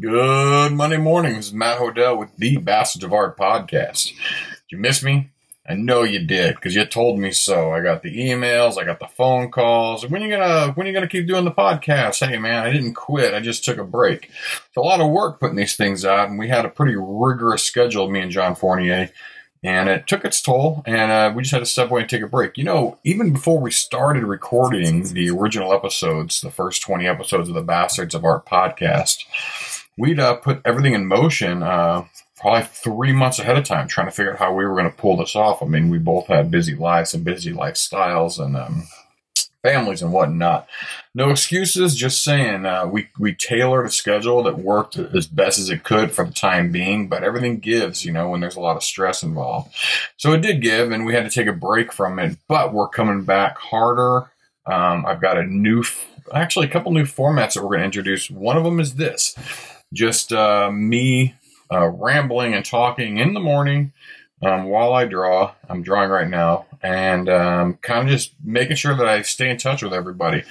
Good 0.00 0.72
Monday 0.72 0.96
morning. 0.96 1.36
This 1.36 1.46
is 1.46 1.52
Matt 1.52 1.78
Hodel 1.78 2.18
with 2.18 2.36
the 2.36 2.56
Bastards 2.56 3.04
of 3.04 3.12
Art 3.12 3.38
podcast. 3.38 4.06
Did 4.08 4.72
you 4.72 4.78
miss 4.78 5.04
me? 5.04 5.30
I 5.68 5.74
know 5.74 6.02
you 6.02 6.18
did 6.26 6.56
because 6.56 6.74
you 6.74 6.84
told 6.84 7.20
me 7.20 7.30
so. 7.30 7.70
I 7.70 7.80
got 7.80 8.02
the 8.02 8.12
emails, 8.12 8.76
I 8.76 8.82
got 8.82 8.98
the 8.98 9.06
phone 9.06 9.52
calls. 9.52 10.04
When 10.04 10.20
you 10.20 10.36
gonna 10.36 10.72
when 10.72 10.88
you 10.88 10.92
gonna 10.92 11.06
keep 11.06 11.28
doing 11.28 11.44
the 11.44 11.52
podcast? 11.52 12.26
Hey 12.26 12.38
man, 12.38 12.64
I 12.64 12.72
didn't 12.72 12.94
quit. 12.94 13.34
I 13.34 13.38
just 13.38 13.64
took 13.64 13.78
a 13.78 13.84
break. 13.84 14.30
It's 14.30 14.76
a 14.76 14.80
lot 14.80 15.00
of 15.00 15.12
work 15.12 15.38
putting 15.38 15.54
these 15.54 15.76
things 15.76 16.04
out, 16.04 16.28
and 16.28 16.40
we 16.40 16.48
had 16.48 16.64
a 16.64 16.70
pretty 16.70 16.96
rigorous 16.96 17.62
schedule, 17.62 18.10
me 18.10 18.20
and 18.20 18.32
John 18.32 18.56
Fournier, 18.56 19.10
and 19.62 19.88
it 19.88 20.08
took 20.08 20.24
its 20.24 20.42
toll. 20.42 20.82
And 20.86 21.12
uh, 21.12 21.32
we 21.36 21.42
just 21.42 21.52
had 21.52 21.60
to 21.60 21.66
step 21.66 21.92
away 21.92 22.00
and 22.00 22.10
take 22.10 22.22
a 22.22 22.26
break. 22.26 22.58
You 22.58 22.64
know, 22.64 22.98
even 23.04 23.32
before 23.32 23.60
we 23.60 23.70
started 23.70 24.24
recording 24.24 25.04
the 25.04 25.30
original 25.30 25.72
episodes, 25.72 26.40
the 26.40 26.50
first 26.50 26.82
twenty 26.82 27.06
episodes 27.06 27.48
of 27.48 27.54
the 27.54 27.62
Bastards 27.62 28.16
of 28.16 28.24
Art 28.24 28.44
podcast 28.44 29.22
we'd 29.96 30.18
uh, 30.18 30.36
put 30.36 30.60
everything 30.64 30.94
in 30.94 31.06
motion 31.06 31.62
uh, 31.62 32.04
probably 32.36 32.62
three 32.62 33.12
months 33.12 33.38
ahead 33.38 33.56
of 33.56 33.64
time, 33.64 33.88
trying 33.88 34.06
to 34.06 34.12
figure 34.12 34.32
out 34.32 34.38
how 34.38 34.52
we 34.52 34.64
were 34.66 34.74
going 34.74 34.90
to 34.90 34.96
pull 34.96 35.16
this 35.16 35.36
off. 35.36 35.62
I 35.62 35.66
mean, 35.66 35.88
we 35.88 35.98
both 35.98 36.26
had 36.26 36.50
busy 36.50 36.74
lives 36.74 37.14
and 37.14 37.24
busy 37.24 37.52
lifestyles 37.52 38.38
and 38.38 38.56
um, 38.56 38.84
families 39.62 40.02
and 40.02 40.12
whatnot. 40.12 40.68
No 41.14 41.30
excuses, 41.30 41.96
just 41.96 42.22
saying 42.22 42.66
uh, 42.66 42.86
we 42.86 43.08
we 43.18 43.34
tailored 43.34 43.86
a 43.86 43.90
schedule 43.90 44.42
that 44.42 44.58
worked 44.58 44.96
as 44.98 45.26
best 45.26 45.58
as 45.58 45.70
it 45.70 45.84
could 45.84 46.12
for 46.12 46.24
the 46.26 46.32
time 46.32 46.70
being, 46.70 47.08
but 47.08 47.24
everything 47.24 47.58
gives, 47.58 48.04
you 48.04 48.12
know, 48.12 48.28
when 48.28 48.40
there's 48.40 48.56
a 48.56 48.60
lot 48.60 48.76
of 48.76 48.82
stress 48.82 49.22
involved. 49.22 49.74
So 50.16 50.32
it 50.32 50.42
did 50.42 50.60
give, 50.60 50.92
and 50.92 51.06
we 51.06 51.14
had 51.14 51.24
to 51.24 51.30
take 51.30 51.46
a 51.46 51.52
break 51.52 51.92
from 51.92 52.18
it, 52.18 52.36
but 52.48 52.74
we're 52.74 52.88
coming 52.88 53.24
back 53.24 53.56
harder. 53.58 54.30
Um, 54.66 55.06
I've 55.06 55.20
got 55.20 55.38
a 55.38 55.44
new, 55.44 55.84
actually, 56.32 56.66
a 56.66 56.70
couple 56.70 56.92
new 56.92 57.04
formats 57.04 57.54
that 57.54 57.62
we're 57.62 57.70
going 57.70 57.80
to 57.80 57.84
introduce. 57.84 58.30
One 58.30 58.56
of 58.56 58.64
them 58.64 58.80
is 58.80 58.94
this 58.96 59.34
just 59.94 60.32
uh, 60.32 60.70
me 60.70 61.34
uh, 61.72 61.88
rambling 61.88 62.54
and 62.54 62.64
talking 62.64 63.18
in 63.18 63.32
the 63.32 63.40
morning 63.40 63.92
um, 64.42 64.64
while 64.64 64.92
I 64.92 65.06
draw. 65.06 65.54
I'm 65.68 65.82
drawing 65.82 66.10
right 66.10 66.28
now 66.28 66.66
and 66.82 67.28
um, 67.28 67.78
kind 67.80 68.06
of 68.06 68.12
just 68.12 68.32
making 68.44 68.76
sure 68.76 68.94
that 68.94 69.08
I 69.08 69.22
stay 69.22 69.48
in 69.48 69.56
touch 69.56 69.82
with 69.82 69.94
everybody. 69.94 70.42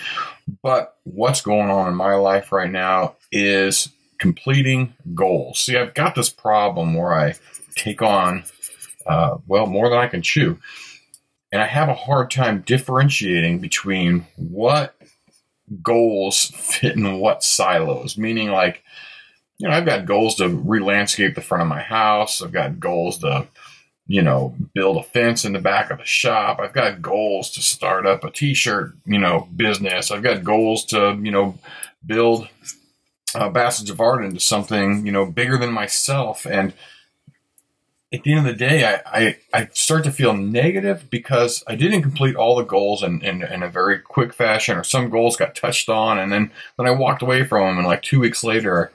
But 0.64 0.98
what's 1.03 1.42
going 1.42 1.70
on 1.70 1.88
in 1.88 1.95
my 1.95 2.16
life 2.16 2.52
right 2.52 2.72
now 2.72 3.18
is 3.31 3.90
completing 4.18 4.94
goals. 5.14 5.59
See, 5.59 5.78
I've 5.78 5.94
got 5.94 6.16
this 6.16 6.30
problem 6.30 6.96
where 6.96 7.14
I 7.14 7.36
take 7.75 8.02
on, 8.02 8.46
uh, 9.06 9.38
well, 9.48 9.68
more 9.68 9.90
than 9.90 10.00
I 10.00 10.08
can 10.08 10.22
chew. 10.22 10.58
And 11.52 11.62
I 11.62 11.68
have 11.68 11.90
a 11.90 11.94
hard 11.94 12.31
time 12.31 12.64
differentiating 12.66 13.59
between 13.59 14.25
what 14.38 14.96
goals 15.84 16.52
fit 16.56 16.96
in 16.96 17.20
what 17.20 17.44
silos, 17.44 18.18
meaning 18.18 18.50
like, 18.50 18.84
you 19.64 19.69
know, 19.69 19.75
I've 19.75 19.86
got 19.86 20.06
goals 20.06 20.36
to 20.36 20.50
re-landscape 20.50 21.36
the 21.36 21.42
front 21.42 21.61
of 21.61 21.69
my 21.69 21.81
house. 21.81 22.42
I've 22.42 22.52
got 22.52 22.81
goals 22.81 23.19
to, 23.19 23.47
you 24.08 24.22
know, 24.22 24.53
build 24.73 24.97
a 24.97 25.03
fence 25.03 25.45
in 25.45 25.53
the 25.53 25.61
back 25.61 25.89
of 25.89 26.00
the 26.00 26.06
shop. 26.06 26.59
I've 26.59 26.73
got 26.73 27.02
goals 27.02 27.50
to 27.52 27.61
start 27.61 28.06
up 28.06 28.25
a 28.25 28.30
t-shirt, 28.30 28.94
you 29.06 29.19
know, 29.19 29.47
business. 29.56 30.11
I've 30.11 30.22
got 30.22 30.44
goals 30.44 30.84
to, 30.88 31.17
you 31.23 31.31
know, 31.31 31.58
build 32.06 32.50
uh, 33.36 33.47
Bastards 33.52 33.89
of 33.89 34.02
Art 34.02 34.25
into 34.25 34.41
something, 34.41 35.06
you 35.06 35.14
know, 35.14 35.25
bigger 35.25 35.58
than 35.58 35.72
myself. 35.72 36.45
And 36.45 36.73
at 38.11 38.23
the 38.23 38.34
end 38.34 38.45
of 38.45 38.45
the 38.45 38.59
day, 38.59 38.86
I, 38.86 39.02
I, 39.06 39.38
I, 39.53 39.69
start 39.72 40.03
to 40.03 40.11
feel 40.11 40.34
negative 40.34 41.09
because 41.09 41.64
I 41.67 41.75
didn't 41.75 42.02
complete 42.02 42.36
all 42.36 42.58
the 42.58 42.66
goals 42.66 43.02
in, 43.02 43.23
in, 43.23 43.41
in, 43.41 43.64
a 43.64 43.69
very 43.69 44.00
quick 44.00 44.34
fashion, 44.34 44.78
or 44.78 44.84
some 44.84 45.09
goals 45.09 45.38
got 45.38 45.56
touched 45.56 45.89
on, 45.89 46.19
and 46.19 46.31
then 46.31 46.52
then 46.78 46.86
I 46.86 46.91
walked 46.91 47.23
away 47.23 47.44
from 47.44 47.66
them, 47.66 47.78
and 47.80 47.88
like 47.88 48.03
two 48.03 48.19
weeks 48.19 48.44
later, 48.44 48.91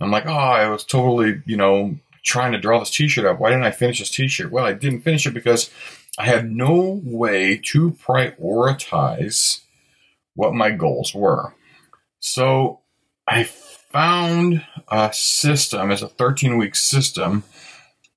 I'm 0.00 0.10
like, 0.10 0.26
oh, 0.26 0.30
I 0.30 0.68
was 0.68 0.84
totally, 0.84 1.42
you 1.46 1.56
know, 1.56 1.96
trying 2.22 2.52
to 2.52 2.58
draw 2.58 2.78
this 2.78 2.90
t-shirt 2.90 3.26
up. 3.26 3.38
Why 3.38 3.50
didn't 3.50 3.64
I 3.64 3.70
finish 3.70 3.98
this 3.98 4.10
t-shirt? 4.10 4.50
Well, 4.50 4.64
I 4.64 4.72
didn't 4.72 5.02
finish 5.02 5.26
it 5.26 5.34
because 5.34 5.70
I 6.18 6.26
had 6.26 6.50
no 6.50 7.00
way 7.04 7.60
to 7.66 7.92
prioritize 7.92 9.60
what 10.34 10.54
my 10.54 10.70
goals 10.70 11.14
were. 11.14 11.54
So 12.20 12.80
I 13.26 13.44
found 13.44 14.64
a 14.88 15.12
system 15.12 15.90
as 15.90 16.02
a 16.02 16.08
13 16.08 16.58
week 16.58 16.74
system 16.74 17.44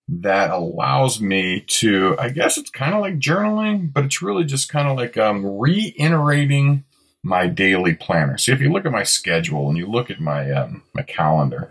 that 0.07 0.51
allows 0.51 1.21
me 1.21 1.61
to, 1.67 2.15
I 2.19 2.29
guess 2.29 2.57
it's 2.57 2.69
kind 2.69 2.93
of 2.93 3.01
like 3.01 3.19
journaling, 3.19 3.91
but 3.91 4.05
it's 4.05 4.21
really 4.21 4.43
just 4.43 4.69
kind 4.69 4.87
of 4.87 4.97
like 4.97 5.17
um, 5.17 5.45
reiterating 5.45 6.83
my 7.23 7.47
daily 7.47 7.95
planner. 7.95 8.37
See, 8.37 8.51
if 8.51 8.59
you 8.59 8.71
look 8.71 8.85
at 8.85 8.91
my 8.91 9.03
schedule 9.03 9.69
and 9.69 9.77
you 9.77 9.87
look 9.87 10.11
at 10.11 10.19
my 10.19 10.51
um, 10.51 10.83
my 10.93 11.01
calendar, 11.01 11.69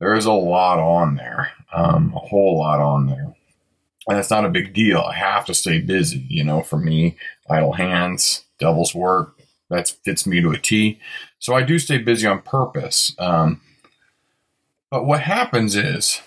there 0.00 0.14
is 0.14 0.26
a 0.26 0.32
lot 0.32 0.78
on 0.78 1.14
there, 1.14 1.52
um, 1.72 2.12
a 2.14 2.18
whole 2.18 2.58
lot 2.58 2.80
on 2.80 3.06
there, 3.06 3.34
and 4.08 4.18
it's 4.18 4.30
not 4.30 4.44
a 4.44 4.50
big 4.50 4.74
deal. 4.74 4.98
I 4.98 5.14
have 5.14 5.44
to 5.46 5.54
stay 5.54 5.80
busy, 5.80 6.26
you 6.28 6.44
know. 6.44 6.62
For 6.62 6.76
me, 6.78 7.16
idle 7.48 7.74
hands, 7.74 8.44
devil's 8.58 8.94
work, 8.94 9.38
that 9.70 9.88
fits 10.04 10.26
me 10.26 10.40
to 10.40 10.50
a 10.50 10.58
T. 10.58 10.98
So 11.38 11.54
I 11.54 11.62
do 11.62 11.78
stay 11.78 11.98
busy 11.98 12.26
on 12.26 12.42
purpose. 12.42 13.14
Um, 13.18 13.60
but 14.90 15.06
what 15.06 15.20
happens 15.20 15.76
is 15.76 16.20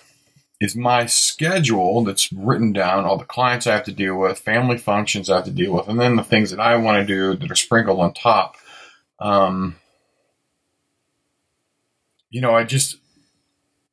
is 0.60 0.74
my 0.74 1.06
schedule 1.06 2.02
that's 2.04 2.32
written 2.32 2.72
down, 2.72 3.04
all 3.04 3.16
the 3.16 3.24
clients 3.24 3.66
I 3.66 3.74
have 3.74 3.84
to 3.84 3.92
deal 3.92 4.16
with, 4.16 4.38
family 4.38 4.76
functions 4.76 5.30
I 5.30 5.36
have 5.36 5.44
to 5.44 5.50
deal 5.50 5.72
with, 5.72 5.88
and 5.88 6.00
then 6.00 6.16
the 6.16 6.24
things 6.24 6.50
that 6.50 6.60
I 6.60 6.76
want 6.76 7.00
to 7.00 7.06
do 7.06 7.36
that 7.36 7.50
are 7.50 7.56
sprinkled 7.56 8.00
on 8.00 8.12
top. 8.12 8.56
Um, 9.20 9.76
you 12.30 12.40
know, 12.40 12.54
I 12.54 12.64
just 12.64 12.96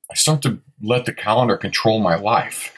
I 0.09 0.15
start 0.15 0.41
to 0.43 0.59
let 0.81 1.05
the 1.05 1.13
calendar 1.13 1.57
control 1.57 1.99
my 1.99 2.15
life. 2.15 2.73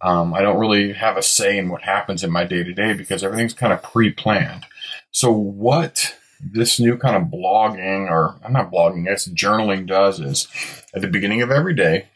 Um, 0.00 0.32
I 0.32 0.42
don't 0.42 0.58
really 0.58 0.92
have 0.92 1.16
a 1.16 1.22
say 1.22 1.58
in 1.58 1.70
what 1.70 1.82
happens 1.82 2.22
in 2.22 2.30
my 2.30 2.44
day 2.44 2.62
to 2.62 2.72
day 2.72 2.92
because 2.92 3.24
everything's 3.24 3.54
kind 3.54 3.72
of 3.72 3.82
pre 3.82 4.12
planned. 4.12 4.64
So, 5.10 5.32
what 5.32 6.16
this 6.40 6.78
new 6.78 6.96
kind 6.96 7.16
of 7.16 7.24
blogging, 7.24 8.08
or 8.08 8.36
I'm 8.44 8.52
not 8.52 8.70
blogging, 8.70 9.08
it's 9.08 9.26
journaling 9.28 9.86
does 9.86 10.20
is 10.20 10.46
at 10.94 11.00
the 11.00 11.08
beginning 11.08 11.42
of 11.42 11.50
every 11.50 11.74
day, 11.74 12.06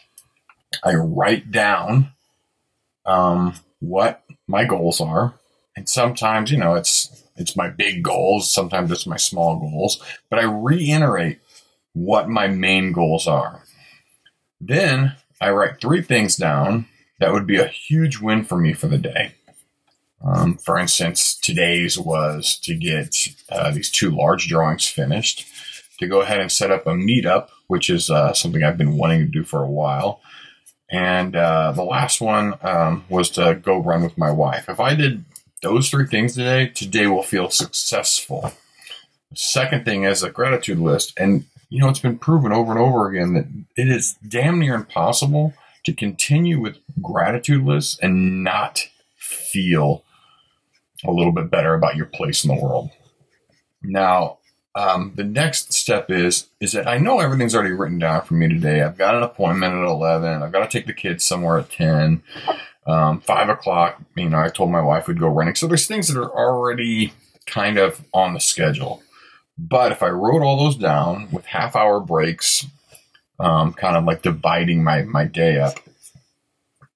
I 0.82 0.94
write 0.94 1.50
down 1.50 2.12
um, 3.06 3.54
what 3.80 4.22
my 4.46 4.64
goals 4.64 5.00
are, 5.00 5.34
and 5.76 5.88
sometimes 5.88 6.50
you 6.50 6.58
know 6.58 6.74
it's 6.74 7.24
it's 7.36 7.56
my 7.56 7.68
big 7.68 8.02
goals, 8.02 8.50
sometimes 8.50 8.90
it's 8.90 9.06
my 9.06 9.16
small 9.16 9.58
goals, 9.58 10.02
but 10.28 10.38
I 10.38 10.42
reiterate 10.42 11.40
what 11.94 12.28
my 12.28 12.48
main 12.48 12.92
goals 12.92 13.26
are. 13.26 13.64
Then 14.60 15.16
I 15.40 15.50
write 15.50 15.80
three 15.80 16.02
things 16.02 16.36
down 16.36 16.86
that 17.18 17.32
would 17.32 17.46
be 17.46 17.58
a 17.58 17.66
huge 17.66 18.18
win 18.18 18.44
for 18.44 18.56
me 18.56 18.72
for 18.72 18.86
the 18.86 18.98
day. 18.98 19.34
Um, 20.24 20.56
for 20.56 20.78
instance, 20.78 21.34
today's 21.34 21.98
was 21.98 22.56
to 22.62 22.74
get 22.74 23.16
uh, 23.50 23.70
these 23.72 23.90
two 23.90 24.10
large 24.10 24.48
drawings 24.48 24.86
finished, 24.86 25.46
to 25.98 26.06
go 26.06 26.20
ahead 26.20 26.40
and 26.40 26.50
set 26.50 26.70
up 26.70 26.86
a 26.86 26.90
meetup, 26.90 27.48
which 27.66 27.90
is 27.90 28.08
uh, 28.08 28.32
something 28.32 28.62
I've 28.62 28.78
been 28.78 28.96
wanting 28.96 29.20
to 29.20 29.26
do 29.26 29.42
for 29.42 29.62
a 29.62 29.70
while, 29.70 30.20
and 30.92 31.34
uh, 31.34 31.72
the 31.72 31.82
last 31.82 32.20
one 32.20 32.54
um, 32.60 33.04
was 33.08 33.30
to 33.30 33.54
go 33.54 33.78
run 33.78 34.02
with 34.02 34.18
my 34.18 34.30
wife. 34.30 34.68
If 34.68 34.78
I 34.78 34.94
did 34.94 35.24
those 35.62 35.88
three 35.88 36.06
things 36.06 36.34
today, 36.34 36.66
today 36.66 37.06
will 37.06 37.22
feel 37.22 37.48
successful. 37.48 38.52
The 39.30 39.36
second 39.36 39.86
thing 39.86 40.04
is 40.04 40.22
a 40.22 40.30
gratitude 40.30 40.78
list. 40.78 41.14
And, 41.18 41.46
you 41.70 41.80
know, 41.80 41.88
it's 41.88 41.98
been 41.98 42.18
proven 42.18 42.52
over 42.52 42.72
and 42.72 42.80
over 42.80 43.08
again 43.08 43.32
that 43.32 43.82
it 43.82 43.88
is 43.88 44.16
damn 44.28 44.58
near 44.58 44.74
impossible 44.74 45.54
to 45.84 45.94
continue 45.94 46.60
with 46.60 46.76
gratitude 47.00 47.64
lists 47.64 47.98
and 48.02 48.44
not 48.44 48.86
feel 49.16 50.04
a 51.04 51.10
little 51.10 51.32
bit 51.32 51.50
better 51.50 51.72
about 51.72 51.96
your 51.96 52.06
place 52.06 52.44
in 52.44 52.54
the 52.54 52.62
world. 52.62 52.90
Now, 53.82 54.38
um, 54.74 55.12
the 55.14 55.24
next 55.24 55.72
step 55.72 56.10
is 56.10 56.48
is 56.60 56.72
that 56.72 56.88
I 56.88 56.98
know 56.98 57.20
everything's 57.20 57.54
already 57.54 57.74
written 57.74 57.98
down 57.98 58.22
for 58.22 58.34
me 58.34 58.48
today. 58.48 58.82
I've 58.82 58.96
got 58.96 59.14
an 59.14 59.22
appointment 59.22 59.74
at 59.74 59.84
eleven. 59.84 60.42
I've 60.42 60.52
got 60.52 60.68
to 60.68 60.78
take 60.78 60.86
the 60.86 60.94
kids 60.94 61.24
somewhere 61.24 61.58
at 61.58 61.70
ten. 61.70 62.22
Um, 62.86 63.20
Five 63.20 63.48
o'clock. 63.48 64.00
You 64.16 64.28
know, 64.28 64.38
I 64.38 64.48
told 64.48 64.70
my 64.70 64.80
wife 64.80 65.06
we'd 65.06 65.20
go 65.20 65.28
running. 65.28 65.54
So 65.54 65.66
there's 65.66 65.86
things 65.86 66.08
that 66.08 66.18
are 66.18 66.30
already 66.30 67.12
kind 67.46 67.78
of 67.78 68.02
on 68.14 68.34
the 68.34 68.40
schedule. 68.40 69.02
But 69.58 69.92
if 69.92 70.02
I 70.02 70.08
wrote 70.08 70.42
all 70.42 70.64
those 70.64 70.76
down 70.76 71.28
with 71.30 71.44
half 71.44 71.76
hour 71.76 72.00
breaks, 72.00 72.66
um, 73.38 73.74
kind 73.74 73.96
of 73.96 74.04
like 74.04 74.22
dividing 74.22 74.82
my 74.82 75.02
my 75.02 75.24
day 75.26 75.60
up, 75.60 75.78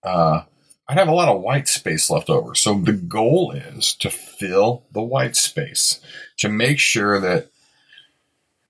uh, 0.03 0.43
I'd 0.89 0.99
have 0.99 1.09
a 1.09 1.15
lot 1.15 1.29
of 1.29 1.43
white 1.43 1.69
space 1.69 2.09
left 2.09 2.31
over. 2.31 2.55
So 2.55 2.75
the 2.75 2.93
goal 2.93 3.53
is 3.53 3.93
to 3.97 4.09
fill 4.09 4.85
the 4.93 5.03
white 5.03 5.37
space 5.37 6.00
to 6.39 6.49
make 6.49 6.79
sure 6.79 7.21
that 7.21 7.50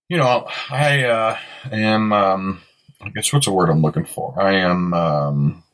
you 0.09 0.17
know, 0.17 0.47
I 0.71 1.05
uh, 1.05 1.39
am. 1.71 2.13
Um, 2.13 2.63
I 3.01 3.11
guess 3.11 3.33
what's 3.33 3.47
the 3.47 3.53
word 3.53 3.69
I'm 3.69 3.83
looking 3.83 4.07
for? 4.07 4.41
I 4.41 4.57
am. 4.57 4.95
Um, 4.95 5.65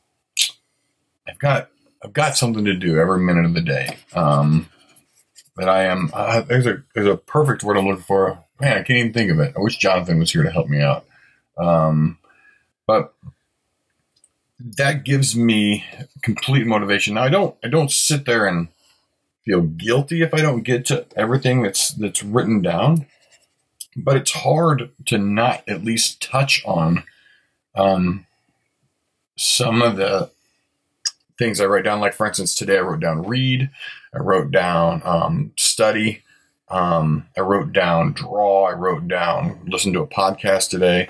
I've 1.27 1.39
got. 1.39 1.69
I've 2.03 2.13
got 2.13 2.35
something 2.35 2.65
to 2.65 2.75
do 2.75 2.97
every 2.97 3.19
minute 3.19 3.45
of 3.45 3.53
the 3.53 3.61
day. 3.61 3.97
Um, 4.13 4.69
that 5.57 5.69
I 5.69 5.85
am. 5.85 6.09
Uh, 6.13 6.41
there's 6.41 6.65
a 6.65 6.83
there's 6.93 7.07
a 7.07 7.17
perfect 7.17 7.63
word 7.63 7.77
I'm 7.77 7.87
looking 7.87 8.03
for. 8.03 8.43
Man, 8.59 8.77
I 8.77 8.83
can't 8.83 8.99
even 8.99 9.13
think 9.13 9.31
of 9.31 9.39
it. 9.39 9.53
I 9.55 9.61
wish 9.61 9.77
Jonathan 9.77 10.19
was 10.19 10.31
here 10.31 10.43
to 10.43 10.51
help 10.51 10.67
me 10.67 10.81
out. 10.81 11.05
Um, 11.57 12.17
but 12.87 13.13
that 14.77 15.03
gives 15.03 15.35
me 15.35 15.85
complete 16.21 16.65
motivation. 16.65 17.15
Now 17.15 17.23
I 17.23 17.29
don't 17.29 17.55
I 17.63 17.67
don't 17.67 17.91
sit 17.91 18.25
there 18.25 18.45
and 18.45 18.69
feel 19.45 19.61
guilty 19.61 20.21
if 20.21 20.33
I 20.33 20.41
don't 20.41 20.63
get 20.63 20.85
to 20.85 21.05
everything 21.15 21.63
that's 21.63 21.89
that's 21.89 22.23
written 22.23 22.61
down, 22.61 23.05
but 23.95 24.17
it's 24.17 24.31
hard 24.31 24.91
to 25.05 25.17
not 25.17 25.63
at 25.67 25.83
least 25.83 26.21
touch 26.21 26.63
on 26.65 27.03
um, 27.75 28.25
some 29.35 29.81
of 29.81 29.97
the 29.97 30.29
things 31.37 31.59
I 31.59 31.65
write 31.65 31.83
down. 31.85 31.99
Like 31.99 32.13
for 32.13 32.27
instance, 32.27 32.55
today 32.55 32.77
I 32.77 32.81
wrote 32.81 32.99
down 32.99 33.23
read, 33.23 33.69
I 34.13 34.19
wrote 34.19 34.51
down 34.51 35.01
um, 35.05 35.51
study, 35.57 36.23
um, 36.69 37.27
I 37.37 37.41
wrote 37.41 37.73
down 37.73 38.13
draw, 38.13 38.65
I 38.65 38.73
wrote 38.73 39.07
down 39.07 39.59
listen 39.67 39.93
to 39.93 40.01
a 40.01 40.07
podcast 40.07 40.69
today. 40.69 41.09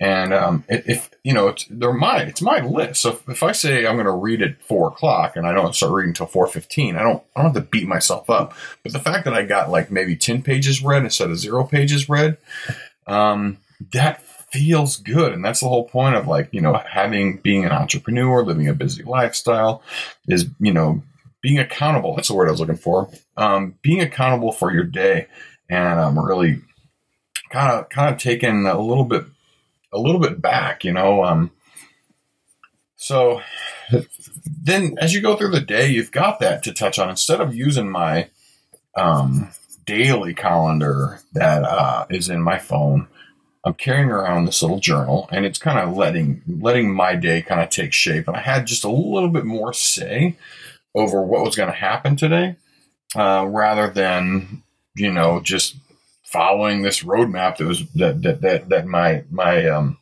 And 0.00 0.34
um, 0.34 0.64
if 0.68 1.08
you 1.22 1.32
know, 1.32 1.48
it's 1.48 1.66
they're 1.70 1.92
my 1.92 2.22
it's 2.22 2.42
my 2.42 2.60
list. 2.60 3.02
So 3.02 3.12
if, 3.12 3.28
if 3.28 3.42
I 3.44 3.52
say 3.52 3.86
I'm 3.86 3.94
going 3.94 4.06
to 4.06 4.12
read 4.12 4.42
at 4.42 4.60
four 4.60 4.88
o'clock 4.88 5.36
and 5.36 5.46
I 5.46 5.52
don't 5.52 5.74
start 5.74 5.92
reading 5.92 6.10
until 6.10 6.26
four 6.26 6.48
fifteen, 6.48 6.96
I 6.96 7.02
don't 7.02 7.22
I 7.36 7.42
don't 7.42 7.54
have 7.54 7.62
to 7.62 7.70
beat 7.70 7.86
myself 7.86 8.28
up. 8.28 8.54
But 8.82 8.92
the 8.92 8.98
fact 8.98 9.24
that 9.24 9.34
I 9.34 9.42
got 9.44 9.70
like 9.70 9.92
maybe 9.92 10.16
ten 10.16 10.42
pages 10.42 10.82
read 10.82 11.04
instead 11.04 11.30
of 11.30 11.38
zero 11.38 11.64
pages 11.64 12.08
read, 12.08 12.38
um, 13.06 13.58
that 13.92 14.20
feels 14.50 14.96
good, 14.96 15.32
and 15.32 15.44
that's 15.44 15.60
the 15.60 15.68
whole 15.68 15.84
point 15.84 16.16
of 16.16 16.26
like 16.26 16.48
you 16.50 16.60
know 16.60 16.74
having 16.74 17.36
being 17.36 17.64
an 17.64 17.72
entrepreneur, 17.72 18.44
living 18.44 18.68
a 18.68 18.74
busy 18.74 19.04
lifestyle, 19.04 19.80
is 20.26 20.46
you 20.58 20.72
know 20.72 21.02
being 21.40 21.60
accountable. 21.60 22.16
That's 22.16 22.28
the 22.28 22.34
word 22.34 22.48
I 22.48 22.50
was 22.50 22.60
looking 22.60 22.76
for. 22.76 23.10
Um, 23.36 23.76
being 23.80 24.00
accountable 24.00 24.50
for 24.50 24.72
your 24.72 24.84
day, 24.84 25.28
and 25.68 26.00
um, 26.00 26.18
really 26.18 26.62
kind 27.50 27.72
of 27.72 27.88
kind 27.90 28.12
of 28.12 28.20
taking 28.20 28.66
a 28.66 28.80
little 28.80 29.04
bit 29.04 29.24
a 29.94 29.98
little 30.00 30.20
bit 30.20 30.42
back, 30.42 30.84
you 30.84 30.92
know. 30.92 31.24
Um, 31.24 31.50
so 32.96 33.40
then, 34.44 34.96
as 35.00 35.14
you 35.14 35.22
go 35.22 35.36
through 35.36 35.50
the 35.50 35.60
day, 35.60 35.88
you've 35.88 36.12
got 36.12 36.40
that 36.40 36.62
to 36.64 36.72
touch 36.72 36.98
on. 36.98 37.08
Instead 37.08 37.40
of 37.40 37.54
using 37.54 37.90
my 37.90 38.28
um, 38.96 39.50
daily 39.84 40.34
calendar 40.34 41.20
that 41.32 41.62
uh, 41.62 42.06
is 42.10 42.28
in 42.28 42.42
my 42.42 42.58
phone, 42.58 43.08
I'm 43.64 43.74
carrying 43.74 44.10
around 44.10 44.44
this 44.44 44.62
little 44.62 44.80
journal, 44.80 45.28
and 45.32 45.46
it's 45.46 45.58
kind 45.58 45.78
of 45.78 45.96
letting 45.96 46.42
letting 46.46 46.94
my 46.94 47.14
day 47.14 47.42
kind 47.42 47.60
of 47.60 47.70
take 47.70 47.92
shape. 47.92 48.28
And 48.28 48.36
I 48.36 48.40
had 48.40 48.66
just 48.66 48.84
a 48.84 48.90
little 48.90 49.30
bit 49.30 49.44
more 49.44 49.72
say 49.72 50.36
over 50.94 51.22
what 51.22 51.44
was 51.44 51.56
going 51.56 51.70
to 51.70 51.76
happen 51.76 52.16
today, 52.16 52.56
uh, 53.16 53.46
rather 53.48 53.90
than 53.90 54.62
you 54.96 55.12
know 55.12 55.40
just 55.40 55.76
following 56.34 56.82
this 56.82 57.04
roadmap 57.04 57.58
that 57.58 57.64
was 57.64 57.88
that 57.92 58.20
that 58.22 58.40
that, 58.40 58.68
that 58.68 58.86
my 58.86 59.22
my 59.30 59.66
um 59.68 59.96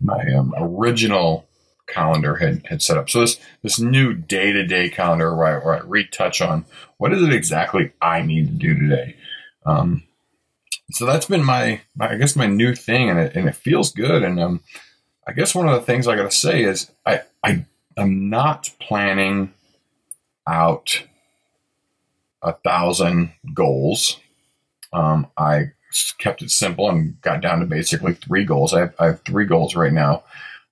my 0.00 0.20
um, 0.34 0.52
original 0.58 1.46
calendar 1.86 2.36
had, 2.36 2.66
had 2.66 2.82
set 2.82 2.96
up. 2.96 3.08
So 3.08 3.20
this 3.20 3.38
this 3.62 3.78
new 3.78 4.12
day 4.12 4.52
to 4.52 4.66
day 4.66 4.88
calendar 4.88 5.34
where 5.34 5.76
I 5.76 5.78
retouch 5.80 6.40
on 6.40 6.64
what 6.98 7.12
is 7.12 7.22
it 7.22 7.32
exactly 7.32 7.92
I 8.02 8.22
need 8.22 8.46
to 8.48 8.52
do 8.52 8.74
today. 8.74 9.14
Um, 9.64 10.02
so 10.90 11.06
that's 11.06 11.26
been 11.26 11.44
my, 11.44 11.82
my, 11.94 12.12
I 12.12 12.16
guess 12.16 12.34
my 12.34 12.46
new 12.48 12.74
thing, 12.74 13.08
and 13.08 13.20
it 13.20 13.36
and 13.36 13.48
it 13.48 13.54
feels 13.54 13.92
good. 13.92 14.24
And 14.24 14.40
um, 14.40 14.60
I 15.24 15.32
guess 15.32 15.54
one 15.54 15.68
of 15.68 15.74
the 15.74 15.86
things 15.86 16.08
I 16.08 16.16
got 16.16 16.28
to 16.30 16.36
say 16.36 16.64
is 16.64 16.90
I 17.06 17.20
I 17.44 17.64
am 17.96 18.28
not 18.28 18.70
planning 18.80 19.54
out 20.48 21.04
a 22.42 22.54
thousand 22.54 23.34
goals 23.54 24.18
um, 24.92 25.26
I 25.36 25.72
kept 26.18 26.42
it 26.42 26.50
simple 26.50 26.88
and 26.88 27.20
got 27.20 27.40
down 27.40 27.60
to 27.60 27.66
basically 27.66 28.14
three 28.14 28.44
goals. 28.44 28.72
I 28.72 28.80
have, 28.80 28.94
I 28.98 29.06
have 29.06 29.22
three 29.22 29.44
goals 29.44 29.74
right 29.74 29.92
now, 29.92 30.24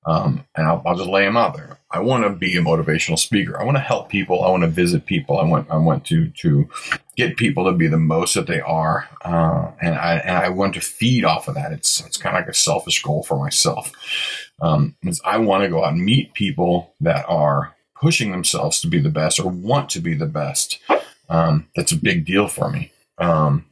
um, 0.07 0.45
and 0.57 0.67
I'll, 0.67 0.83
I'll, 0.87 0.97
just 0.97 1.09
lay 1.09 1.25
them 1.25 1.37
out 1.37 1.57
there. 1.57 1.79
I 1.91 2.01
want 2.01 2.25
to 2.25 2.31
be 2.31 2.57
a 2.57 2.63
motivational 2.63 3.19
speaker. 3.19 3.61
I 3.61 3.65
want 3.65 3.77
to 3.77 3.83
help 3.83 4.09
people. 4.09 4.45
I 4.45 4.51
want 4.51 4.63
to 4.63 4.69
visit 4.69 5.07
people. 5.07 5.39
I 5.39 5.45
want 5.45 5.71
I 5.71 5.77
want 5.77 6.05
to 6.07 6.29
to 6.29 6.69
get 7.17 7.37
people 7.37 7.65
to 7.65 7.73
be 7.73 7.89
the 7.89 7.99
most 7.99 8.35
that 8.35 8.47
they 8.47 8.61
are, 8.61 9.09
uh, 9.25 9.71
and 9.81 9.95
I 9.95 10.17
and 10.17 10.37
I 10.37 10.51
want 10.51 10.75
to 10.75 10.81
feed 10.81 11.25
off 11.25 11.49
of 11.49 11.55
that. 11.55 11.73
It's 11.73 12.05
it's 12.05 12.17
kind 12.17 12.37
of 12.37 12.43
like 12.43 12.51
a 12.51 12.55
selfish 12.55 13.03
goal 13.03 13.23
for 13.23 13.39
myself. 13.39 13.93
Um, 14.61 14.97
is 15.03 15.21
I 15.25 15.39
want 15.39 15.65
to 15.65 15.71
go 15.71 15.85
out 15.85 15.93
and 15.93 16.05
meet 16.05 16.35
people 16.35 16.95
that 17.01 17.25
are 17.29 17.75
pushing 18.01 18.31
themselves 18.31 18.81
to 18.81 18.87
be 18.87 19.01
the 19.01 19.11
best 19.11 19.41
or 19.41 19.51
want 19.51 19.91
to 19.91 20.01
be 20.01 20.15
the 20.15 20.27
best. 20.27 20.79
Um, 21.29 21.69
that's 21.75 21.93
a 21.93 21.97
big 21.97 22.25
deal 22.25 22.49
for 22.49 22.71
me. 22.71 22.93
Um, 23.19 23.67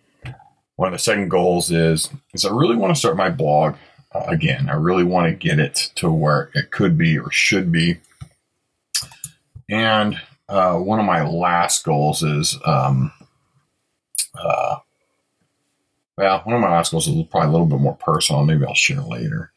one 0.76 0.88
of 0.88 0.92
the 0.92 0.98
second 0.98 1.28
goals 1.30 1.70
is 1.70 2.10
is 2.32 2.44
I 2.44 2.50
really 2.50 2.76
want 2.76 2.94
to 2.94 2.98
start 2.98 3.16
my 3.16 3.30
blog 3.30 3.74
uh, 4.14 4.24
again. 4.28 4.68
I 4.70 4.74
really 4.74 5.04
want 5.04 5.26
to 5.26 5.34
get 5.34 5.58
it 5.58 5.90
to 5.96 6.10
where 6.10 6.50
it 6.54 6.70
could 6.70 6.96
be 6.96 7.18
or 7.18 7.30
should 7.30 7.72
be. 7.72 7.98
And 9.68 10.20
uh, 10.48 10.76
one 10.76 11.00
of 11.00 11.06
my 11.06 11.26
last 11.26 11.84
goals 11.84 12.22
is, 12.22 12.56
um, 12.64 13.10
uh, 14.38 14.76
well, 16.16 16.40
one 16.44 16.54
of 16.54 16.60
my 16.60 16.70
last 16.70 16.92
goals 16.92 17.08
is 17.08 17.26
probably 17.26 17.48
a 17.48 17.52
little 17.52 17.66
bit 17.66 17.80
more 17.80 17.96
personal. 17.96 18.44
Maybe 18.44 18.64
I'll 18.64 18.74
share 18.74 19.00
later. 19.00 19.50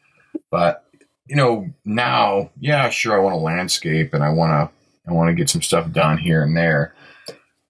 But 0.49 0.85
you 1.27 1.35
know, 1.35 1.69
now, 1.85 2.49
yeah, 2.59 2.89
sure, 2.89 3.15
I 3.15 3.23
want 3.23 3.33
to 3.33 3.39
landscape 3.39 4.15
and 4.15 4.23
I 4.23 4.29
want 4.29 4.49
to, 4.51 5.09
I 5.09 5.13
want 5.13 5.29
to 5.29 5.35
get 5.35 5.49
some 5.49 5.61
stuff 5.61 5.91
done 5.91 6.17
here 6.17 6.43
and 6.43 6.57
there. 6.57 6.95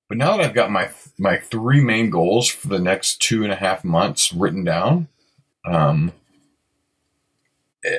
But 0.09 0.17
now 0.17 0.35
that 0.35 0.45
I've 0.45 0.55
got 0.55 0.71
my 0.71 0.89
my 1.17 1.37
three 1.37 1.81
main 1.81 2.09
goals 2.09 2.49
for 2.49 2.67
the 2.67 2.79
next 2.79 3.21
two 3.21 3.43
and 3.43 3.53
a 3.53 3.55
half 3.55 3.85
months 3.85 4.33
written 4.33 4.63
down, 4.63 5.07
um, 5.65 6.11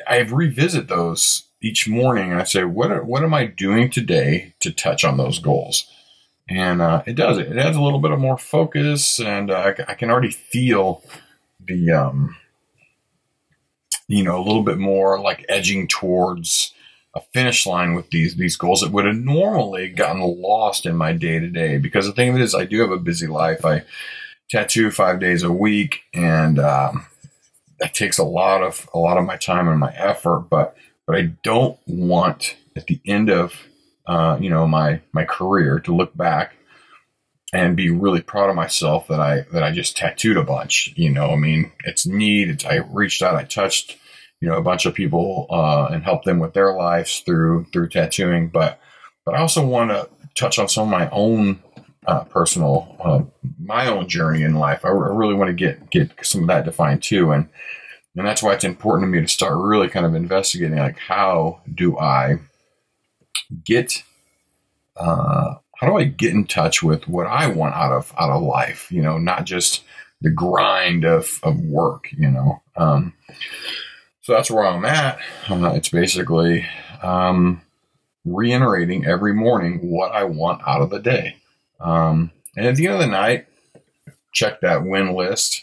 I 0.07 0.19
revisit 0.19 0.89
those 0.89 1.45
each 1.63 1.89
morning 1.89 2.33
and 2.33 2.41
I 2.41 2.45
say, 2.45 2.65
what 2.65 2.91
are, 2.91 3.03
what 3.03 3.23
am 3.23 3.33
I 3.33 3.47
doing 3.47 3.91
today 3.91 4.55
to 4.61 4.73
touch 4.73 5.05
on 5.05 5.17
those 5.17 5.39
goals? 5.39 5.89
And 6.49 6.83
uh, 6.83 7.03
it 7.07 7.15
does 7.15 7.39
it. 7.39 7.47
It 7.47 7.59
adds 7.59 7.77
a 7.77 7.83
little 7.83 8.01
bit 8.01 8.11
of 8.11 8.19
more 8.19 8.37
focus, 8.37 9.21
and 9.21 9.53
uh, 9.53 9.73
I, 9.79 9.93
I, 9.93 9.95
can 9.95 10.11
already 10.11 10.33
feel 10.33 11.05
the 11.65 11.93
um, 11.93 12.37
you 14.09 14.25
know 14.25 14.37
a 14.37 14.43
little 14.43 14.65
bit 14.65 14.79
more 14.79 15.21
like 15.21 15.47
edging 15.49 15.87
towards 15.87 16.75
a 17.15 17.21
finish 17.33 17.67
line 17.67 17.95
with 17.95 18.11
these 18.11 18.37
these 18.37 18.57
goals 18.57 18.81
that 18.81 18.93
would 18.93 19.05
have 19.05 19.17
normally 19.17 19.89
gotten 19.89 20.21
lost 20.21 20.87
in 20.87 20.97
my 20.97 21.13
day 21.13 21.39
to 21.39 21.49
day. 21.49 21.79
Because 21.79 22.07
the 22.07 22.13
thing 22.13 22.37
is, 22.37 22.55
I 22.55 22.65
do 22.65 22.81
have 22.81 22.91
a 22.91 22.99
busy 22.99 23.27
life. 23.27 23.65
I 23.65 23.83
tattoo 24.51 24.91
five 24.91 25.21
days 25.21 25.43
a 25.43 25.53
week, 25.53 26.03
and 26.15 26.59
um, 26.59 27.07
that 27.79 27.95
takes 27.95 28.19
a 28.19 28.25
lot 28.25 28.63
of 28.63 28.89
a 28.95 28.99
lot 28.99 29.19
of 29.19 29.25
my 29.25 29.37
time 29.37 29.69
and 29.69 29.81
my 29.81 29.93
effort. 29.95 30.47
But 30.51 30.77
but 31.07 31.17
I 31.17 31.23
don't 31.43 31.79
want 31.87 32.57
at 32.77 32.87
the 32.87 33.01
end 33.05 33.31
of 33.31 33.55
uh, 34.07 34.39
you 34.41 34.51
know 34.51 34.67
my 34.67 35.01
my 35.13 35.25
career 35.25 35.81
to 35.81 35.95
look 35.95 36.17
back 36.17 36.55
and 37.53 37.77
be 37.77 37.91
really 37.91 38.23
proud 38.23 38.49
of 38.49 38.55
myself 38.55 39.09
that 39.09 39.21
I 39.21 39.41
that 39.53 39.65
I 39.65 39.73
just 39.73 39.97
tattooed 39.97 40.37
a 40.37 40.45
bunch. 40.45 40.93
You 40.97 41.11
know, 41.11 41.31
I 41.31 41.37
mean, 41.37 41.73
it's 41.85 42.07
neat. 42.07 42.51
It's 42.51 42.65
I 42.65 42.77
reached 42.77 43.23
out, 43.23 43.35
I 43.35 43.45
touched 43.45 43.97
you 44.41 44.49
know 44.49 44.57
a 44.57 44.63
bunch 44.63 44.87
of 44.87 44.95
people 44.95 45.47
uh, 45.51 45.87
and 45.93 46.03
help 46.03 46.25
them 46.25 46.39
with 46.39 46.55
their 46.55 46.75
lives 46.75 47.21
through 47.21 47.65
through 47.73 47.89
tattooing. 47.89 48.49
But 48.49 48.81
but 49.25 49.35
I 49.35 49.39
also 49.39 49.65
want 49.65 49.91
to 49.91 50.09
touch 50.35 50.59
on 50.59 50.69
some 50.69 50.85
of 50.85 50.99
my 50.99 51.09
own 51.11 51.63
uh, 52.07 52.25
personal 52.25 52.97
uh, 53.01 53.21
my 53.63 53.87
own 53.87 54.09
journey 54.09 54.43
in 54.43 54.55
life. 54.55 54.85
I, 54.85 54.89
I 54.89 54.93
really 54.93 55.35
want 55.35 55.49
to 55.49 55.55
get 55.55 55.91
get 55.91 56.13
some 56.23 56.43
of 56.43 56.47
that 56.49 56.65
defined 56.65 57.03
too, 57.03 57.33
and 57.33 57.49
and 58.17 58.27
that's 58.27 58.43
why 58.43 58.55
it's 58.55 58.65
important 58.65 59.09
to 59.09 59.17
me 59.17 59.25
to 59.25 59.29
start 59.29 59.57
really 59.57 59.89
kind 59.89 60.07
of 60.07 60.15
investigating 60.15 60.79
like 60.79 60.99
how 60.99 61.61
do 61.73 61.99
I 61.99 62.39
get 63.65 64.03
uh, 64.97 65.55
how 65.77 65.87
do 65.87 65.97
I 65.97 66.05
get 66.05 66.33
in 66.33 66.47
touch 66.47 66.83
with 66.83 67.09
what 67.09 67.27
I 67.27 67.47
want 67.47 67.75
out 67.75 67.93
of 67.93 68.13
out 68.19 68.31
of 68.31 68.43
life? 68.43 68.91
You 68.91 69.03
know, 69.03 69.19
not 69.19 69.45
just 69.45 69.83
the 70.23 70.31
grind 70.31 71.05
of 71.05 71.41
of 71.43 71.61
work. 71.61 72.09
You 72.17 72.31
know. 72.31 72.63
Um, 72.77 73.13
so 74.23 74.33
that's 74.33 74.51
where 74.51 74.67
I'm 74.67 74.85
at. 74.85 75.19
Uh, 75.49 75.73
it's 75.75 75.89
basically 75.89 76.67
um, 77.03 77.63
reiterating 78.25 79.07
every 79.07 79.35
morning 79.35 79.91
what 79.91 80.13
I 80.13 80.25
want 80.25 80.63
out 80.67 80.83
of 80.83 80.91
the 80.91 80.99
day. 80.99 81.37
Um, 81.81 82.31
and 82.57 82.67
at 82.67 82.77
the 82.77 82.87
end 82.87 82.95
of 82.95 83.01
the 83.01 83.07
night, 83.07 83.47
check 84.33 84.61
that 84.61 84.85
win 84.85 85.15
list, 85.15 85.63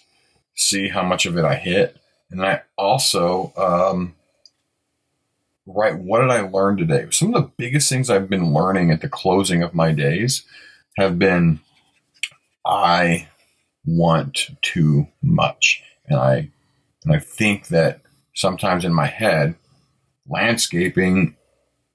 see 0.56 0.90
how 0.90 1.04
much 1.04 1.26
of 1.26 1.38
it 1.38 1.46
I 1.46 1.56
hit. 1.56 1.98
And 2.32 2.44
I 2.44 2.62
also 2.78 3.54
um, 3.56 4.16
write 5.66 6.00
what 6.00 6.22
did 6.22 6.32
I 6.32 6.42
learn 6.42 6.78
today? 6.78 7.08
Some 7.12 7.34
of 7.34 7.42
the 7.42 7.52
biggest 7.58 7.90
things 7.90 8.10
I've 8.10 8.30
been 8.30 8.54
learning 8.54 8.92
at 8.92 9.02
the 9.02 9.10
closing 9.10 9.62
of 9.62 9.74
my 9.74 9.92
days 9.92 10.44
have 10.98 11.20
been 11.20 11.60
I 12.66 13.28
want 13.86 14.50
too 14.62 15.08
much. 15.22 15.84
And 16.08 16.20
I 16.20 16.50
and 17.06 17.16
I 17.16 17.20
think 17.20 17.68
that 17.68 18.02
sometimes 18.38 18.86
in 18.86 18.94
my 18.94 19.08
head, 19.08 19.56
landscaping 20.28 21.36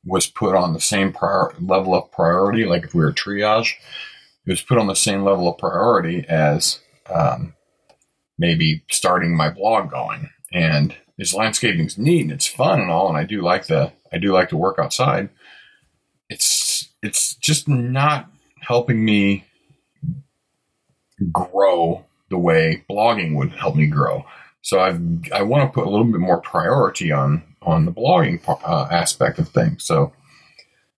was 0.04 0.26
put 0.26 0.56
on 0.56 0.72
the 0.72 0.80
same 0.80 1.12
prior- 1.12 1.54
level 1.60 1.94
of 1.94 2.10
priority. 2.10 2.64
Like 2.64 2.82
if 2.82 2.94
we 2.94 3.04
were 3.04 3.12
triage, 3.12 3.74
it 4.44 4.50
was 4.50 4.60
put 4.60 4.78
on 4.78 4.88
the 4.88 4.96
same 4.96 5.22
level 5.22 5.48
of 5.48 5.58
priority 5.58 6.26
as 6.28 6.80
um, 7.08 7.54
maybe 8.38 8.82
starting 8.90 9.36
my 9.36 9.50
blog 9.50 9.90
going. 9.90 10.30
And 10.52 10.96
is 11.16 11.32
landscaping's 11.32 11.96
neat 11.96 12.22
and 12.22 12.32
it's 12.32 12.48
fun 12.48 12.80
and 12.80 12.90
all, 12.90 13.08
and 13.08 13.16
I 13.16 13.22
do 13.22 13.40
like 13.40 13.66
the 13.66 13.92
I 14.12 14.18
do 14.18 14.32
like 14.32 14.48
to 14.48 14.56
work 14.56 14.78
outside. 14.80 15.28
It's 16.28 16.90
it's 17.02 17.36
just 17.36 17.68
not 17.68 18.28
helping 18.60 19.04
me 19.04 19.44
grow 21.30 22.04
the 22.30 22.38
way 22.38 22.84
blogging 22.90 23.36
would 23.36 23.52
help 23.52 23.76
me 23.76 23.86
grow. 23.86 24.24
So 24.62 24.80
I've 24.80 25.00
I 25.32 25.42
want 25.42 25.68
to 25.68 25.74
put 25.74 25.86
a 25.86 25.90
little 25.90 26.06
bit 26.06 26.20
more 26.20 26.40
priority 26.40 27.12
on 27.12 27.42
on 27.60 27.84
the 27.84 27.92
blogging 27.92 28.40
uh, 28.48 28.88
aspect 28.90 29.38
of 29.38 29.48
things. 29.48 29.84
So 29.84 30.12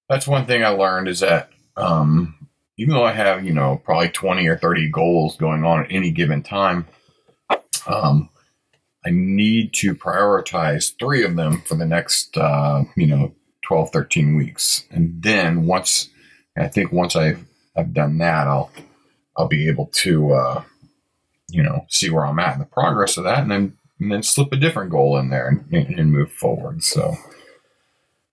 that's 0.08 0.28
one 0.28 0.46
thing 0.46 0.62
I 0.62 0.68
learned 0.68 1.08
is 1.08 1.20
that 1.20 1.50
um, 1.76 2.34
even 2.78 2.94
though 2.94 3.04
I 3.04 3.12
have 3.12 3.44
you 3.44 3.52
know 3.52 3.80
probably 3.84 4.10
twenty 4.10 4.46
or 4.46 4.58
thirty 4.58 4.88
goals 4.88 5.36
going 5.36 5.64
on 5.64 5.84
at 5.84 5.90
any 5.90 6.10
given 6.10 6.42
time, 6.42 6.86
um, 7.86 8.28
I 9.04 9.10
need 9.10 9.72
to 9.74 9.94
prioritize 9.94 10.92
three 10.98 11.24
of 11.24 11.36
them 11.36 11.62
for 11.62 11.74
the 11.74 11.86
next 11.86 12.36
uh, 12.36 12.84
you 12.96 13.06
know 13.06 13.34
12, 13.64 13.90
13 13.90 14.36
weeks, 14.36 14.84
and 14.90 15.22
then 15.22 15.64
once 15.66 16.10
I 16.56 16.68
think 16.68 16.92
once 16.92 17.16
I've 17.16 17.44
I've 17.76 17.94
done 17.94 18.18
that, 18.18 18.46
I'll 18.46 18.70
I'll 19.36 19.48
be 19.48 19.68
able 19.68 19.86
to 19.86 20.32
uh, 20.32 20.64
you 21.54 21.62
know 21.62 21.86
see 21.88 22.10
where 22.10 22.26
I'm 22.26 22.40
at 22.40 22.54
in 22.54 22.58
the 22.58 22.66
progress 22.66 23.16
of 23.16 23.24
that, 23.24 23.38
and 23.38 23.50
then 23.50 23.78
and 24.00 24.10
then 24.10 24.22
slip 24.22 24.52
a 24.52 24.56
different 24.56 24.90
goal 24.90 25.16
in 25.16 25.30
there 25.30 25.48
and, 25.48 25.72
and 25.72 26.12
move 26.12 26.32
forward. 26.32 26.82
So 26.82 27.14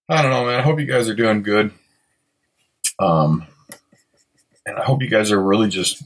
I 0.09 0.21
don't 0.21 0.31
know, 0.31 0.45
man. 0.45 0.59
I 0.59 0.63
hope 0.63 0.79
you 0.79 0.87
guys 0.87 1.07
are 1.07 1.15
doing 1.15 1.43
good. 1.43 1.71
Um, 2.99 3.45
and 4.65 4.77
I 4.77 4.83
hope 4.83 5.01
you 5.01 5.09
guys 5.09 5.31
are 5.31 5.41
really 5.41 5.69
just 5.69 6.03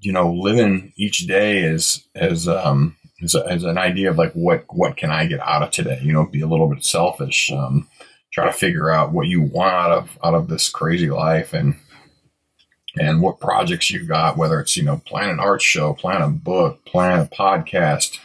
you 0.00 0.12
know 0.12 0.32
living 0.32 0.92
each 0.96 1.26
day 1.26 1.64
as 1.64 2.04
as 2.14 2.46
um 2.46 2.96
as, 3.22 3.34
a, 3.34 3.44
as 3.46 3.64
an 3.64 3.76
idea 3.76 4.10
of 4.10 4.18
like 4.18 4.32
what 4.34 4.64
what 4.68 4.96
can 4.96 5.10
I 5.10 5.26
get 5.26 5.40
out 5.40 5.62
of 5.62 5.72
today? 5.72 5.98
You 6.00 6.12
know, 6.12 6.26
be 6.26 6.42
a 6.42 6.46
little 6.46 6.68
bit 6.68 6.84
selfish. 6.84 7.50
Um, 7.50 7.88
try 8.32 8.46
to 8.46 8.52
figure 8.52 8.90
out 8.90 9.12
what 9.12 9.26
you 9.26 9.42
want 9.42 9.74
out 9.74 9.90
of 9.90 10.18
out 10.22 10.34
of 10.34 10.48
this 10.48 10.68
crazy 10.68 11.10
life 11.10 11.52
and 11.52 11.74
and 12.98 13.20
what 13.20 13.40
projects 13.40 13.90
you 13.90 14.04
got, 14.04 14.36
whether 14.36 14.60
it's, 14.60 14.76
you 14.76 14.82
know, 14.82 14.98
plan 15.06 15.28
an 15.30 15.40
art 15.40 15.62
show, 15.62 15.94
plan 15.94 16.22
a 16.22 16.28
book, 16.28 16.84
plan 16.84 17.20
a 17.20 17.26
podcast, 17.26 18.18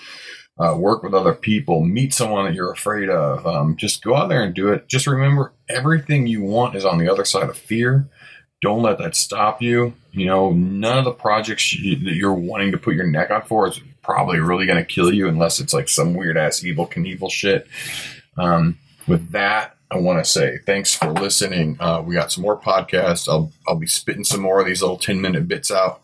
uh, 0.60 0.75
work 0.78 1.04
with 1.04 1.13
other 1.13 1.34
people, 1.34 1.84
meet 1.84 2.13
someone 2.13 2.46
that 2.46 2.54
you're 2.54 2.72
afraid 2.72 3.10
of. 3.10 3.46
Um, 3.46 3.75
just 3.78 4.04
go 4.04 4.16
out 4.16 4.30
there 4.30 4.44
and 4.44 4.54
do 4.54 4.72
it. 4.72 4.88
Just 4.88 5.08
remember 5.08 5.54
everything 5.68 6.28
you 6.28 6.42
want 6.42 6.75
is 6.75 6.86
on 6.86 6.98
the 6.98 7.12
other 7.12 7.25
side 7.25 7.50
of 7.50 7.58
fear. 7.58 8.08
Don't 8.62 8.84
let 8.84 9.00
that 9.00 9.16
stop 9.16 9.62
you. 9.62 9.94
You 10.12 10.28
know, 10.28 10.51
none 10.51 11.00
of 11.00 11.06
the 11.06 11.12
projects 11.12 11.74
you, 11.74 11.96
that 11.96 12.13
you're 12.13 12.34
wanting 12.34 12.72
to 12.74 12.78
put 12.78 12.96
your 12.96 13.08
neck 13.08 13.32
out 13.32 13.48
for 13.48 13.68
is 13.68 13.80
probably 14.04 14.40
really 14.40 14.66
going 14.66 14.78
to 14.78 14.86
kill 14.86 15.12
you 15.12 15.28
unless 15.28 15.60
it's 15.60 15.74
like 15.74 15.90
some 15.90 16.13
weird 16.13 16.38
ass 16.38 16.60
Evel 16.60 16.92
Knievel 16.92 17.32
shit. 17.32 17.68
Um, 18.38 18.78
with 19.08 19.32
that, 19.32 19.75
I 19.91 19.98
want 19.98 20.24
to 20.24 20.29
say 20.29 20.60
thanks 20.65 20.95
for 20.95 21.12
listening. 21.12 21.75
Uh, 21.79 22.01
we 22.01 22.15
got 22.15 22.31
some 22.31 22.43
more 22.43 22.60
podcasts. 22.60 23.27
I'll 23.27 23.51
I'll 23.67 23.75
be 23.75 23.88
spitting 23.88 24.24
some 24.24 24.41
more 24.41 24.62
of 24.62 24.65
these 24.65 24.81
little 24.81 24.98
ten 24.98 25.19
minute 25.19 25.48
bits 25.48 25.69
out. 25.69 26.01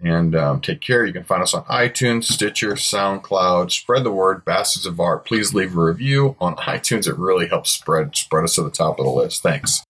And 0.00 0.36
um, 0.36 0.60
take 0.60 0.80
care. 0.80 1.04
You 1.04 1.12
can 1.12 1.24
find 1.24 1.42
us 1.42 1.54
on 1.54 1.64
iTunes, 1.64 2.24
Stitcher, 2.24 2.74
SoundCloud. 2.74 3.72
Spread 3.72 4.04
the 4.04 4.12
word, 4.12 4.44
Bastards 4.44 4.86
of 4.86 5.00
Art. 5.00 5.24
Please 5.24 5.54
leave 5.54 5.76
a 5.76 5.82
review 5.82 6.36
on 6.40 6.54
iTunes. 6.56 7.08
It 7.08 7.18
really 7.18 7.48
helps 7.48 7.70
spread 7.70 8.14
spread 8.16 8.44
us 8.44 8.56
to 8.56 8.62
the 8.62 8.70
top 8.70 8.98
of 8.98 9.04
the 9.04 9.10
list. 9.10 9.42
Thanks. 9.42 9.82